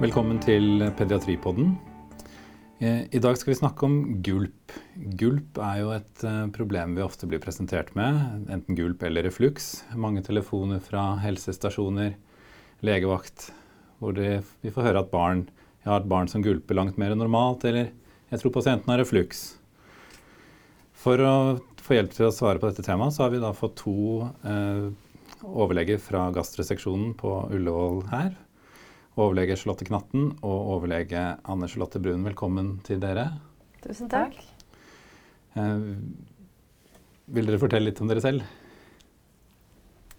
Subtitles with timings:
[0.00, 1.74] Velkommen til Pediatripodden.
[2.80, 4.72] Eh, I dag skal vi snakke om gulp.
[5.20, 9.68] Gulp er jo et eh, problem vi ofte blir presentert med, enten gulp eller refluks.
[9.92, 12.16] Mange telefoner fra helsestasjoner,
[12.80, 13.50] legevakt,
[14.00, 15.44] hvor det, vi får høre at barn,
[15.84, 17.92] jeg har et barn som gulper langt mer enn normalt, eller
[18.32, 19.50] jeg tror pasienten har refluks.
[20.96, 21.38] For å
[21.76, 24.86] få hjelp til å svare på dette temaet, så har vi da fått to eh,
[25.44, 28.38] overleger fra gastroseksjonen på Ullevål her
[29.20, 32.24] overlege Charlotte Knatten og overlege Anne Charlotte Brun.
[32.24, 33.26] Velkommen til dere.
[33.84, 34.36] Tusen takk.
[35.58, 35.84] Eh,
[37.34, 38.46] vil dere fortelle litt om dere selv?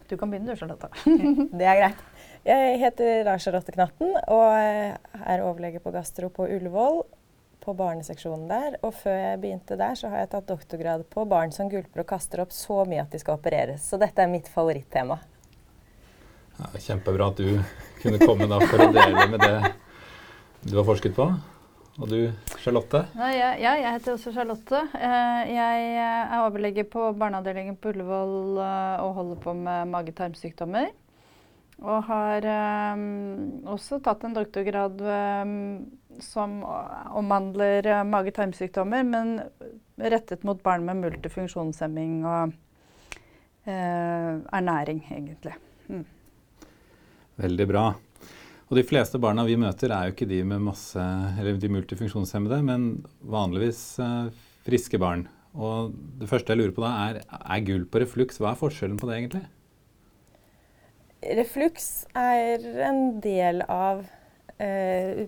[0.09, 0.91] Du kan begynne du, Charlotte.
[1.59, 2.05] det er greit.
[2.45, 7.03] Jeg heter Charlotte Knatten og er overlege på gastro på Ullevål.
[7.61, 8.79] På barneseksjonen der.
[8.81, 12.09] Og før jeg begynte der, så har jeg tatt doktorgrad på barn som gulper og
[12.09, 13.85] kaster opp så mye at de skal opereres.
[13.85, 15.19] Så dette er mitt favorittema.
[16.57, 17.61] Ja, kjempebra at du
[18.01, 19.71] kunne komme da for å dele med det
[20.67, 21.27] du har forsket på.
[21.99, 22.31] Og du,
[22.61, 23.03] Charlotte?
[23.19, 24.79] Ja, ja, jeg heter også Charlotte.
[24.95, 30.91] Eh, jeg er overlege på barneavdelingen på Ullevål eh, og holder på med mage-tarmsykdommer.
[31.81, 32.45] Og har
[33.73, 34.99] også tatt en doktorgrad
[36.21, 36.59] som
[37.17, 39.39] omhandler mage-tarmsykdommer, men
[39.97, 42.53] rettet mot barn med multifunksjonshemming og
[43.65, 45.55] ernæring, egentlig.
[45.89, 46.05] Mm.
[47.41, 47.85] Veldig bra.
[48.71, 51.03] Og de fleste barna vi møter, er jo ikke de med masse,
[51.41, 52.85] eller de multifunksjonshemmede, men
[53.19, 54.29] vanligvis uh,
[54.63, 55.25] friske barn.
[55.51, 58.99] Og det første jeg lurer på da, er er gulp og refluks, hva er forskjellen
[59.01, 59.43] på det egentlig?
[61.41, 64.05] Refluks er en del av
[64.57, 65.27] eh,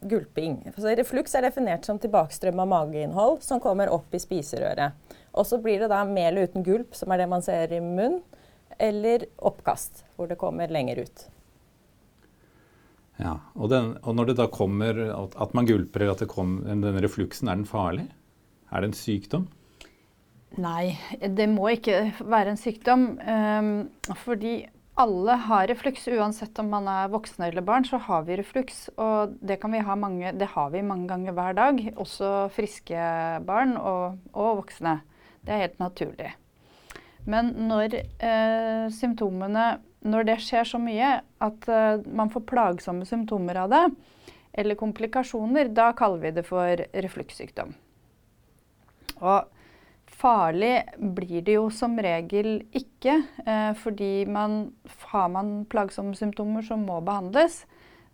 [0.00, 0.60] gulping.
[0.70, 4.94] Altså, refluks er definert som tilbakestrøm mageinnhold som kommer opp i spiserøret.
[5.34, 8.20] Og så blir det da mel uten gulp, som er det man ser i munn,
[8.78, 11.26] eller oppkast, hvor det kommer lenger ut.
[13.18, 16.60] Ja, og, den, og, når det da kommer at man gulper, eller at det kom,
[16.66, 18.06] denne refluksen, er den farlig?
[18.70, 19.48] Er det en sykdom?
[20.58, 23.08] Nei, det må ikke være en sykdom.
[23.20, 24.60] Um, fordi
[24.98, 26.08] alle har refluks.
[26.10, 28.88] Uansett om man er voksen eller barn, så har vi refluks.
[28.96, 31.82] Og det, vi ha mange, det har vi mange ganger hver dag.
[31.96, 33.08] Også friske
[33.46, 34.98] barn og, og voksne.
[35.46, 36.32] Det er helt naturlig.
[37.28, 39.68] Men når eh, symptomene
[40.10, 43.84] når det skjer så mye at uh, man får plagsomme symptomer av det,
[44.58, 47.74] eller komplikasjoner, da kaller vi det for reflukssykdom.
[49.18, 49.48] Og
[50.18, 54.60] farlig blir det jo som regel ikke, uh, fordi man,
[55.12, 57.64] har man plagsomme symptomer som må behandles,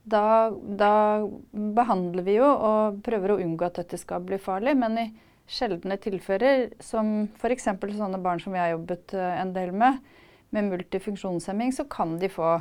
[0.04, 4.74] da, da, behandler vi jo og prøver å unngå at dette skal bli farlig.
[4.76, 5.06] Men i
[5.48, 7.70] sjeldne tilfeller, som f.eks.
[7.72, 10.02] sånne barn som jeg har jobbet uh, en del med,
[10.54, 12.60] med multifunksjonshemming så kan de få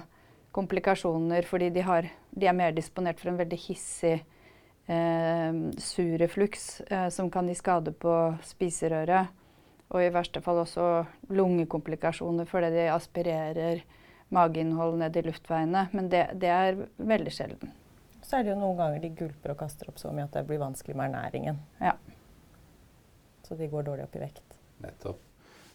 [0.53, 4.15] komplikasjoner fordi de, har, de er mer disponert for en veldig hissig
[4.85, 8.15] eh, surefluks eh, som kan gi skade på
[8.45, 9.33] spiserøret.
[9.93, 10.87] Og i verste fall også
[11.29, 13.83] lungekomplikasjoner fordi de aspirerer
[14.33, 15.85] mageinnhold ned i luftveiene.
[15.93, 17.75] Men det, det, er veldig sjelden.
[18.23, 20.47] Så er det jo noen ganger de gulper og kaster opp så mye at det
[20.49, 21.61] blir vanskelig med ernæringen.
[21.83, 21.93] Ja.
[23.45, 24.57] Så de går dårlig opp i vekt.
[24.81, 25.21] Nettopp.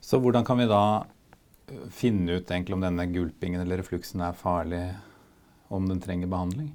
[0.00, 0.82] Så hvordan kan vi da
[1.94, 4.82] finne ut egentlig om denne gulpingen eller refluksen er farlig,
[5.68, 6.72] om den trenger behandling?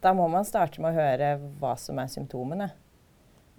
[0.00, 2.70] Da må man starte med å høre hva som er symptomene.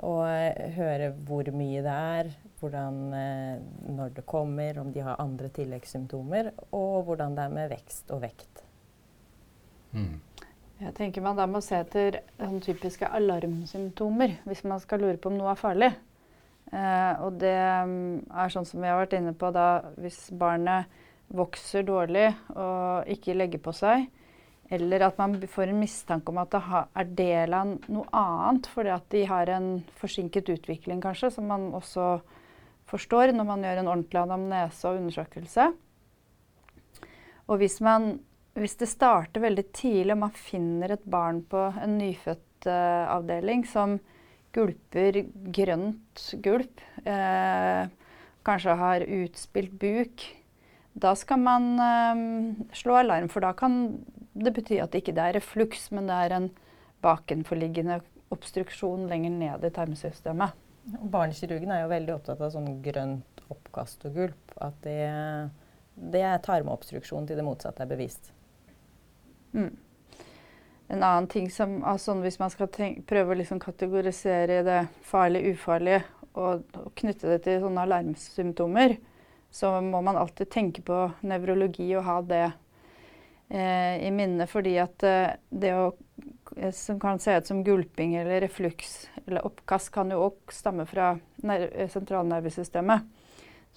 [0.08, 2.30] Og eh, høre hvor mye det er,
[2.62, 3.60] hvordan, eh,
[3.92, 8.24] når det kommer, om de har andre tilleggssymptomer, og hvordan det er med vekst og
[8.24, 8.64] vekt.
[9.92, 10.22] Mm.
[10.80, 12.22] Jeg tenker Man da må se etter
[12.64, 15.90] typiske alarmsymptomer hvis man skal lure på om noe er farlig.
[16.70, 17.58] Eh, og det
[17.90, 20.90] mm, er sånn som vi har vært inne på da, hvis barnet
[21.34, 24.08] vokser dårlig og ikke legger på seg,
[24.70, 26.62] eller at man får en mistanke om at det
[27.02, 31.72] er del av noe annet fordi at de har en forsinket utvikling, kanskje, som man
[31.78, 32.20] også
[32.90, 35.70] forstår når man gjør en ordentlig anamnese og undersøkelse.
[37.50, 38.12] Og hvis, man,
[38.58, 43.98] hvis det starter veldig tidlig, og man finner et barn på en nyfødtavdeling uh, som
[44.56, 45.24] gulper
[45.56, 47.90] grønt gulp, eh,
[48.48, 50.26] kanskje har utspilt buk,
[51.00, 52.24] da skal man eh,
[52.76, 53.30] slå alarm.
[53.30, 54.00] For da kan
[54.34, 56.50] det bety at det ikke er refluks, men det er en
[57.04, 58.02] bakenforliggende
[58.34, 60.58] obstruksjon lenger ned i tarmsystemet.
[60.90, 64.56] Barnekirurgen er jo veldig opptatt av sånn grønt oppkast og gulp.
[64.62, 64.98] At det,
[66.14, 68.32] det er tarmobstruksjon til det motsatte er bevist.
[69.54, 69.72] Mm.
[70.90, 75.54] En annen ting som, altså Hvis man skal tenke, prøve å liksom kategorisere det farlige,
[75.54, 76.02] ufarlige
[76.34, 78.96] og, og, knytte det til sånne alarmsymptomer,
[79.54, 82.44] så må man alltid tenke på nevrologi og ha det
[83.50, 85.92] eh, i minnet fordi at eh, det å,
[86.56, 90.86] eh, som kan se ut som gulping eller refluks eller oppkast, kan jo òg stamme
[90.90, 93.06] fra sentralnervesystemet.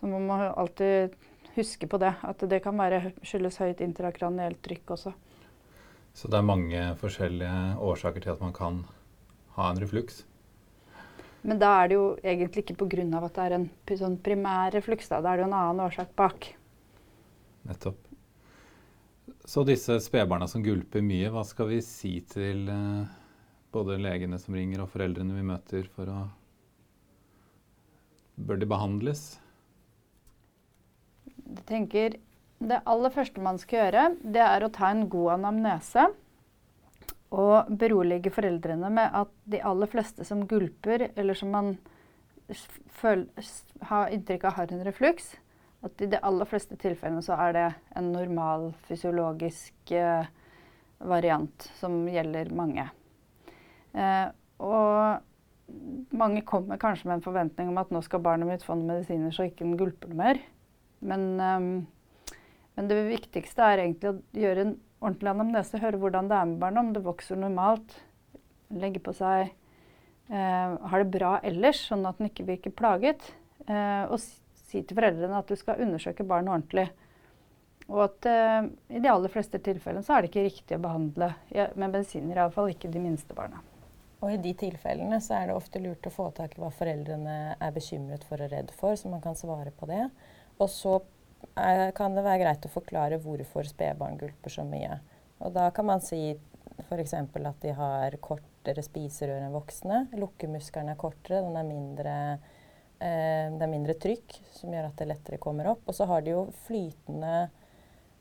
[0.01, 1.13] Så man må alltid
[1.57, 5.13] huske på det, at det kan være skyldes høyt intrakranielt trykk også.
[6.13, 8.83] Så det er mange forskjellige årsaker til at man kan
[9.57, 10.23] ha en refluks?
[11.43, 13.05] Men da er det jo egentlig ikke pga.
[13.25, 13.69] at det er en
[13.99, 15.09] sånn primær refluks.
[15.09, 15.21] Da.
[15.21, 16.53] da er det jo en annen årsak bak.
[17.67, 17.99] Nettopp.
[19.45, 23.11] Så disse spedbarna som gulper mye, hva skal vi si til eh,
[23.75, 26.21] både legene som ringer og foreldrene vi møter for å
[28.43, 29.21] Bør de behandles?
[31.27, 32.15] Jeg tenker
[32.63, 36.07] Det aller første man skal gjøre, det er å ta en god anamnese
[37.33, 41.73] og berolige foreldrene med at de aller fleste som gulper, eller som man
[43.89, 45.33] har inntrykk av har en refluks,
[45.83, 47.69] at i de aller fleste tilfellene så er det
[47.99, 50.29] en normal fysiologisk eh,
[51.03, 52.85] variant som gjelder mange.
[53.97, 54.29] Eh,
[54.63, 58.93] og mange kommer kanskje med en forventning om at nå skal barnet mitt få noen
[58.93, 60.39] medisiner så ikke den gulper mer.
[61.03, 61.67] Men, eh,
[62.77, 66.63] men det viktigste er egentlig å gjøre en ordentlig anamnese, høre hvordan det er med
[66.63, 67.97] barnet, om det vokser normalt,
[68.73, 69.53] legger på seg,
[70.31, 73.27] eh, har det bra ellers, sånn at den ikke virker plaget.
[73.67, 76.89] Eh, og si til foreldrene at du skal undersøke barnet ordentlig.
[77.91, 81.33] Og at eh, i de aller fleste tilfellene så er det ikke riktig å behandle
[81.53, 83.61] med medisiner, iallfall ikke de minste barna.
[84.23, 87.57] Og i de tilfellene så er det ofte lurt å få tak i hva foreldrene
[87.59, 90.05] er bekymret for og redd for, så man kan svare på det.
[90.63, 91.01] Og så
[91.57, 94.99] er, kan det være greit å forklare hvorfor spedbarn gulper så mye.
[95.43, 96.33] Og da kan man si
[96.89, 97.15] f.eks.
[97.15, 100.07] at de har kortere spiserør enn voksne.
[100.19, 102.17] Lukkemuskelen er kortere, den er mindre,
[102.99, 105.85] eh, det er mindre trykk, som gjør at det lettere kommer opp.
[105.87, 107.35] Og så har de jo flytende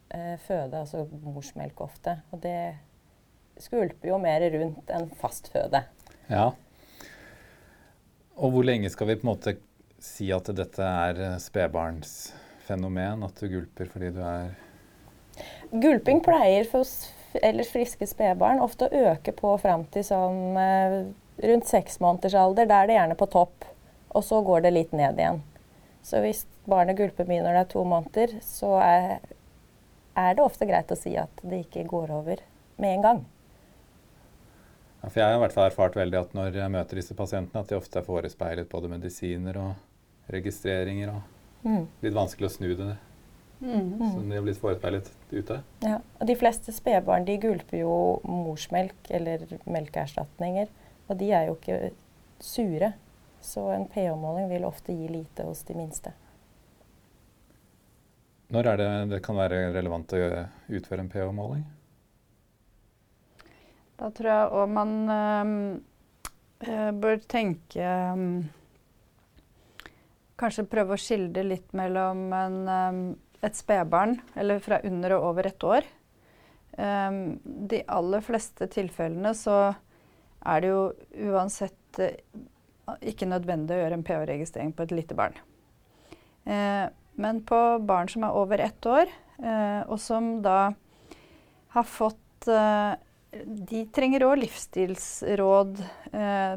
[0.09, 2.19] eh, føde, altså morsmelk ofte.
[2.31, 2.57] Og det
[3.61, 5.83] skvulper jo mer rundt enn fast føde.
[6.31, 6.51] Ja.
[8.41, 9.57] Og hvor lenge skal vi på en måte
[10.01, 12.31] si at dette er eh, spedbarns
[12.71, 14.53] fenomen at du gulper fordi du er
[15.71, 16.87] Gulping pleier for
[17.39, 20.95] ellers friske spedbarn ofte å øke på fram til sånn eh,
[21.47, 22.67] rundt seks måneders alder.
[22.67, 23.67] Da er det gjerne på topp,
[24.11, 25.41] og så går det litt ned igjen.
[26.03, 29.19] Så hvis barnet gulper mye når det er to måneder, så er,
[30.17, 32.43] er det ofte greit å si at det ikke går over
[32.81, 33.21] med en gang.
[35.01, 37.63] Ja, for jeg har i hvert fall erfart veldig at når jeg møter disse pasientene,
[37.63, 41.15] at de ofte er forespeilet både medisiner og registreringer.
[41.15, 41.87] og Mm.
[42.01, 42.91] Litt vanskelig å snu det.
[43.61, 44.11] Mm.
[44.11, 45.59] Så de har blitt forespeilet ute.
[45.85, 47.93] Ja, og De fleste spedbarn de gulper jo
[48.25, 50.71] morsmelk eller melkeerstatninger.
[51.07, 51.91] Og de er jo ikke
[52.41, 52.93] sure.
[53.41, 56.13] Så en pH-måling vil ofte gi lite hos de minste.
[58.51, 60.23] Når er det det kan være relevant å
[60.73, 61.63] utføre en pH-måling?
[64.01, 68.41] Da tror jeg òg man øh, bør tenke øh,
[70.41, 75.65] kanskje prøve å skille litt mellom en, et spedbarn, eller fra under og over ett
[75.65, 75.87] år.
[76.77, 79.73] Um, de aller fleste tilfellene så
[80.47, 80.83] er det jo
[81.33, 82.13] uansett uh,
[83.03, 85.35] ikke nødvendig å gjøre en pH-registrering på et lite barn.
[86.47, 86.87] Uh,
[87.19, 89.11] men på barn som er over ett år,
[89.43, 90.71] uh, og som da
[91.75, 95.77] har fått De trenger òg livsstilsråd,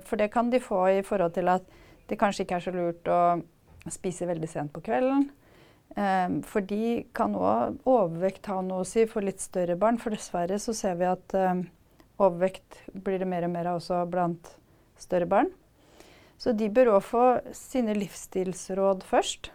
[0.08, 1.66] for det kan de få i forhold til at
[2.08, 3.18] det kanskje ikke er så lurt å
[3.92, 5.28] spiser veldig sent på kvelden.
[5.94, 10.00] Um, for de kan òg overvekt ha noe å si for litt større barn.
[10.00, 11.64] For dessverre så ser vi at um,
[12.18, 14.54] overvekt blir det mer og mer av også blant
[15.00, 15.52] større barn.
[16.40, 19.52] Så de bør òg få sine livsstilsråd først.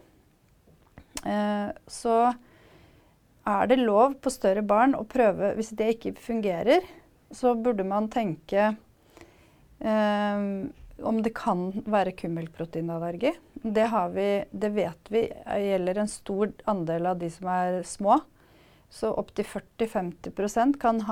[1.25, 2.31] Uh, så
[3.49, 6.85] er det lov på større barn å prøve Hvis det ikke fungerer,
[7.33, 8.69] så burde man tenke
[9.81, 10.69] um,
[11.03, 13.33] om det kan være kummelproteinallergi.
[13.61, 18.19] Det, vi, det vet vi gjelder en stor andel av de som er små.
[18.89, 21.03] Så opptil 40-50% kan,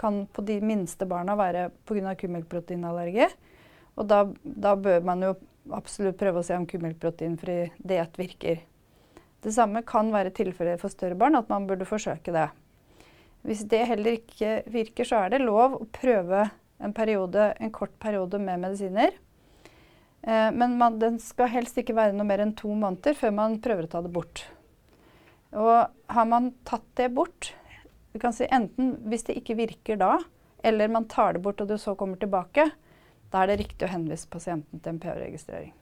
[0.00, 2.14] kan på de minste barna være pga.
[2.16, 3.28] kummelproteinallergi.
[4.00, 5.34] Og da, da, bør man jo
[5.76, 8.62] absolutt prøve å se om kummelproteinfri diett virker.
[9.40, 12.48] Det samme kan være tilfellet for større barn, at man burde forsøke det.
[13.44, 16.48] Hvis det heller ikke virker, så er det lov å prøve
[16.80, 19.14] en, periode, en kort periode med medisiner.
[20.22, 23.60] Eh, men man, den skal helst ikke være noe mer enn to måneder før man
[23.62, 24.44] prøver å ta det bort.
[25.56, 27.52] Og har man tatt det bort,
[28.12, 30.16] du kan si enten hvis det ikke virker da,
[30.66, 32.68] eller man tar det bort og det så kommer tilbake,
[33.30, 35.72] da er det riktig å henvise pasienten til en PH-registrering.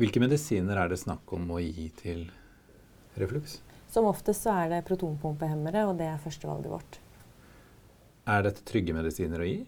[0.00, 2.24] Hvilke medisiner er det snakk om å gi til
[3.20, 3.60] refluks?
[3.94, 6.98] Som oftest så er det protonpumpehemmere, og det er førstevalget vårt.
[8.24, 9.64] Er dette trygge medisiner å gi?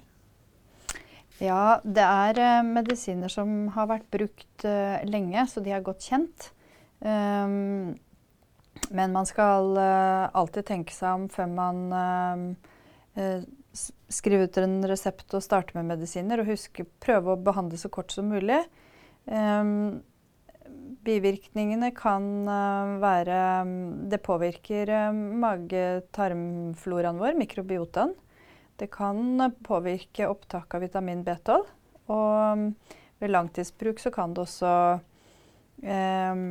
[1.45, 6.07] Ja, det er eh, medisiner som har vært brukt eh, lenge, så de er godt
[6.09, 6.51] kjent.
[7.05, 7.93] Um,
[8.97, 12.57] men man skal eh, alltid tenke seg om før man
[14.13, 18.13] skriver ut en resept og starter med medisiner, og huske prøve å behandle så kort
[18.13, 18.59] som mulig.
[19.25, 20.03] Um,
[21.07, 22.25] bivirkningene kan
[23.01, 23.39] være
[24.11, 24.93] Det påvirker
[25.45, 28.13] mage-tarmfloraen vår, mikrobiotaen.
[28.77, 31.65] Det kan påvirke opptak av vitamin B12.
[32.13, 32.69] Og mm,
[33.19, 34.73] ved langtidsbruk så kan det også
[35.83, 36.45] eh,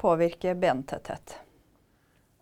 [0.00, 1.36] påvirke bentetthet.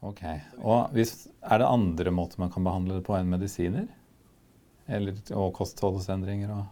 [0.01, 0.23] Ok.
[0.63, 3.89] Og hvis, er det andre måter man kan behandle det på enn medisiner?
[4.89, 6.63] Eller, og kostholdsendringer og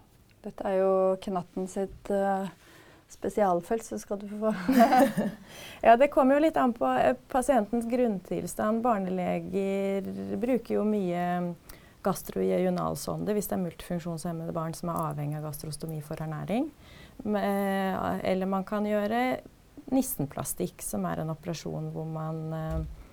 [0.47, 2.47] Dette er jo Knatten sitt uh,
[3.12, 4.55] spesialfelt, så skal du få
[5.87, 8.81] Ja, Det kommer jo litt an på eh, pasientens grunntilstand.
[8.87, 10.07] Barneleger
[10.41, 11.26] bruker jo mye
[12.06, 16.70] gastrojeunalsonde hvis det er multifunksjonshemmede barn som er avhengig av gastrostomi for ernæring.
[17.26, 19.40] Eh, Eller man kan gjøre
[19.92, 23.06] nistenplastikk, som er en operasjon hvor man eh,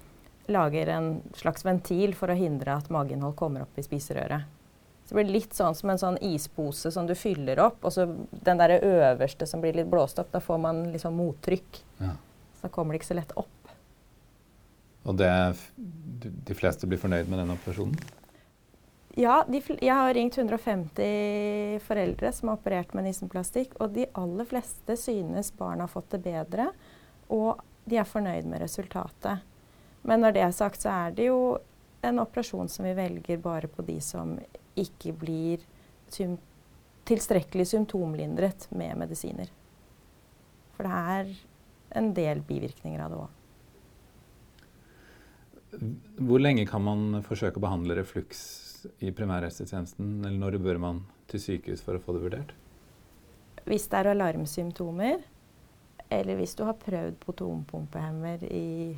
[0.54, 4.50] lager en slags ventil for å hindre at mageinnhold kommer opp i spiserøret.
[5.04, 8.06] Så det blir litt sånn som en sånn ispose som du fyller opp, og så
[8.32, 11.82] den der øverste som blir litt blåst opp, da får man litt sånn mottrykk.
[12.00, 12.14] Ja.
[12.56, 13.74] Så da kommer det ikke så lett opp.
[15.04, 15.30] Og det,
[16.24, 17.98] de de fleste blir fornøyd med den operasjonen?
[19.16, 24.48] Ja, de, jeg har ringt 150 foreldre som har operert med nisenplastikk, og de aller
[24.50, 26.72] fleste synes barna har fått det bedre,
[27.30, 29.44] og de er fornøyd med resultatet.
[30.02, 31.60] Men når det er sagt, så er det jo
[32.04, 34.34] en operasjon som vi velger bare på de som
[34.80, 35.62] ikke blir
[36.12, 36.40] sym
[37.04, 39.50] tilstrekkelig symptomlindret med medisiner.
[40.74, 41.34] For det er
[42.00, 43.32] en del bivirkninger av det òg.
[46.24, 50.16] Hvor lenge kan man forsøke å behandle refluks i primærhelsetjenesten?
[50.24, 52.54] Eller når bør man til sykehus for å få det vurdert?
[53.68, 55.24] Hvis det er alarmsymptomer,
[56.12, 58.98] eller hvis du har prøvd protonpumpehemmer i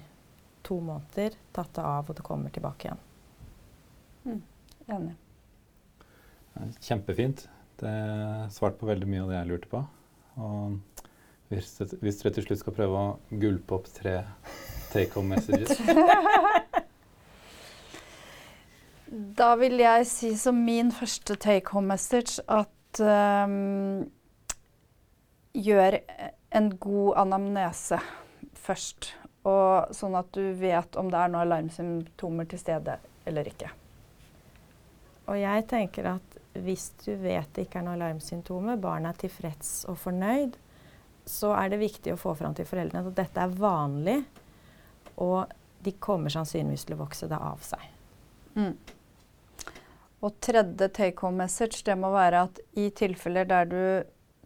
[0.66, 4.42] to måneder, tatt det av og det kommer tilbake igjen.
[4.90, 5.14] Enig.
[6.82, 7.46] Kjempefint.
[7.80, 7.96] Det
[8.56, 9.82] svarte på veldig mye av det jeg lurte på.
[10.42, 11.02] Og
[11.52, 14.18] hvis, hvis dere til slutt skal prøve å gulpe opp tre
[14.96, 15.78] take home messages
[19.36, 24.06] Da vil jeg si som min første take home message at um,
[25.52, 25.98] gjør
[26.56, 28.00] en god anamnese
[28.66, 29.12] først.
[29.46, 32.96] Og sånn at du vet om det er noen alarmsymptomer til stede
[33.28, 33.74] eller ikke.
[35.28, 39.74] Og jeg tenker at hvis du vet det ikke er noen alarmsymptomer, barnet er tilfreds
[39.92, 40.56] og fornøyd,
[41.28, 44.20] så er det viktig å få fram til foreldrene at dette er vanlig,
[45.20, 45.50] og
[45.84, 47.90] de kommer sannsynligvis til å vokse det av seg.
[48.56, 48.76] Mm.
[50.26, 53.82] Og tredje take home message det må være at i tilfeller der du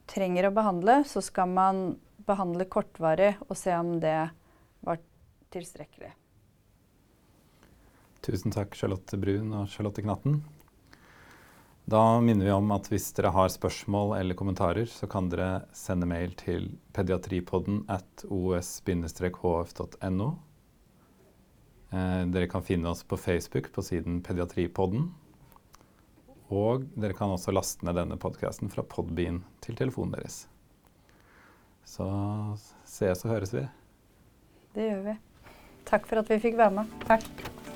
[0.10, 1.84] trenger å behandle, så skal man
[2.28, 4.18] behandle kortvarig og se om det
[4.86, 5.00] var
[5.54, 6.12] tilstrekkelig.
[8.26, 10.42] Tusen takk, Charlotte Brun og Charlotte Knatten.
[11.90, 16.06] Da minner vi om at hvis dere har spørsmål eller kommentarer, så kan dere sende
[16.10, 20.28] mail til pediatripodden at os-hf.no.
[21.90, 25.08] Eh, dere kan finne oss på Facebook på siden Pediatripodden.
[26.50, 30.48] Og dere kan også laste ned denne podkasten fra Podbean til telefonen deres.
[31.86, 32.06] Så
[32.90, 33.66] ses og høres vi.
[34.74, 35.18] Det gjør vi.
[35.90, 37.00] Takk for at vi fikk være med.
[37.10, 37.69] Takk.